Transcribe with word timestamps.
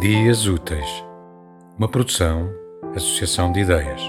Dias 0.00 0.46
Úteis, 0.46 1.04
uma 1.76 1.86
produção, 1.86 2.48
associação 2.96 3.52
de 3.52 3.60
ideias. 3.60 4.00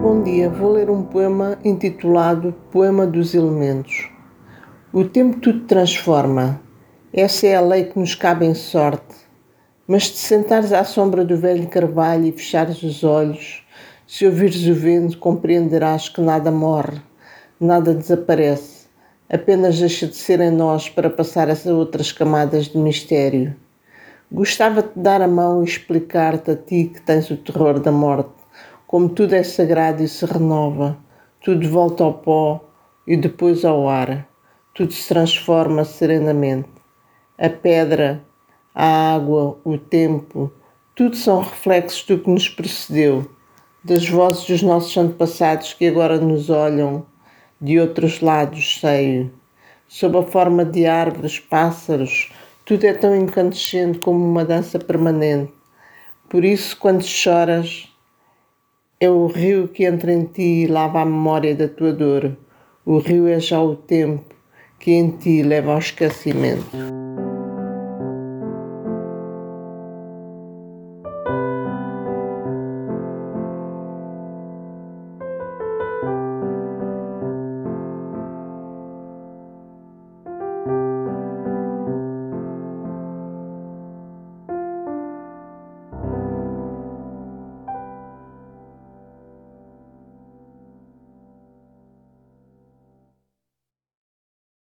Bom 0.00 0.22
dia, 0.22 0.48
vou 0.48 0.72
ler 0.72 0.88
um 0.88 1.02
poema 1.02 1.58
intitulado 1.62 2.54
Poema 2.72 3.06
dos 3.06 3.34
Elementos. 3.34 4.08
O 4.90 5.04
tempo 5.04 5.38
tudo 5.38 5.66
transforma, 5.66 6.62
essa 7.12 7.46
é 7.46 7.56
a 7.56 7.60
lei 7.60 7.84
que 7.84 7.98
nos 7.98 8.14
cabe 8.14 8.46
em 8.46 8.54
sorte. 8.54 9.16
Mas 9.86 10.08
te 10.08 10.16
sentares 10.16 10.72
à 10.72 10.82
sombra 10.82 11.26
do 11.26 11.36
velho 11.36 11.68
carvalho 11.68 12.24
e 12.24 12.32
fechares 12.32 12.82
os 12.82 13.04
olhos, 13.04 13.66
se 14.06 14.24
ouvires 14.24 14.66
o 14.66 14.72
vento, 14.72 15.18
compreenderás 15.18 16.08
que 16.08 16.22
nada 16.22 16.50
morre, 16.50 17.02
nada 17.60 17.92
desaparece 17.92 18.85
apenas 19.28 19.78
deixa 19.78 20.06
de 20.06 20.16
ser 20.16 20.40
em 20.40 20.50
nós 20.50 20.88
para 20.88 21.10
passar 21.10 21.48
a 21.50 21.72
outras 21.72 22.12
camadas 22.12 22.68
de 22.68 22.78
mistério. 22.78 23.56
Gostava 24.30 24.82
de 24.82 24.90
dar 24.96 25.20
a 25.20 25.28
mão 25.28 25.62
e 25.62 25.64
explicar-te 25.64 26.50
a 26.50 26.56
ti 26.56 26.90
que 26.92 27.00
tens 27.00 27.30
o 27.30 27.36
terror 27.36 27.78
da 27.80 27.92
morte, 27.92 28.30
como 28.86 29.08
tudo 29.08 29.34
é 29.34 29.42
sagrado 29.42 30.02
e 30.02 30.08
se 30.08 30.24
renova, 30.24 30.96
tudo 31.40 31.68
volta 31.68 32.04
ao 32.04 32.14
pó 32.14 32.64
e 33.06 33.16
depois 33.16 33.64
ao 33.64 33.88
ar, 33.88 34.28
tudo 34.74 34.92
se 34.92 35.08
transforma 35.08 35.84
serenamente. 35.84 36.68
A 37.38 37.48
pedra, 37.48 38.22
a 38.74 39.14
água, 39.14 39.58
o 39.64 39.76
tempo, 39.76 40.52
tudo 40.94 41.16
são 41.16 41.40
reflexos 41.40 42.04
do 42.04 42.18
que 42.18 42.30
nos 42.30 42.48
precedeu, 42.48 43.30
das 43.84 44.08
vozes 44.08 44.46
dos 44.46 44.62
nossos 44.62 44.96
antepassados 44.96 45.72
que 45.72 45.86
agora 45.86 46.18
nos 46.18 46.50
olham 46.50 47.06
de 47.60 47.78
outros 47.78 48.20
lados 48.20 48.62
cheio, 48.62 49.32
sob 49.88 50.18
a 50.18 50.22
forma 50.22 50.64
de 50.64 50.86
árvores, 50.86 51.38
pássaros, 51.38 52.30
tudo 52.64 52.84
é 52.84 52.92
tão 52.92 53.14
incandescente 53.14 53.98
como 53.98 54.24
uma 54.24 54.44
dança 54.44 54.78
permanente. 54.78 55.52
Por 56.28 56.44
isso, 56.44 56.76
quando 56.76 57.04
choras, 57.04 57.88
é 58.98 59.08
o 59.08 59.26
rio 59.26 59.68
que 59.68 59.84
entra 59.84 60.12
em 60.12 60.24
ti 60.24 60.64
e 60.64 60.66
lava 60.66 61.00
a 61.00 61.04
memória 61.04 61.54
da 61.54 61.68
tua 61.68 61.92
dor. 61.92 62.36
O 62.84 62.98
rio 62.98 63.28
é 63.28 63.38
já 63.38 63.60
o 63.60 63.76
tempo 63.76 64.34
que 64.78 64.92
em 64.92 65.10
ti 65.10 65.42
leva 65.42 65.72
ao 65.72 65.78
esquecimento. 65.78 67.05